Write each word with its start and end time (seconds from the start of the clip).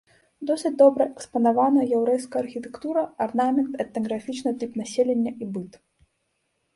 Досыць 0.49 0.77
добра 0.83 1.03
экспанавана 1.11 1.83
яўрэйская 1.97 2.41
архітэктура, 2.43 3.03
арнамент, 3.25 3.71
этнаграфічны 3.85 4.55
тып 4.65 4.71
насялення 4.81 5.31
і 5.47 5.51
быт. 5.59 5.71